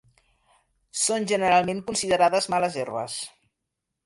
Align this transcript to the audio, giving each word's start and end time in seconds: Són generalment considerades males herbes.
Són 1.01 1.27
generalment 1.31 1.83
considerades 1.91 2.49
males 2.55 2.79
herbes. 2.85 3.21